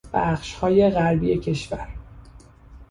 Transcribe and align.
بخشهای 0.13 0.89
غربی 0.89 1.37
کشور 1.37 1.87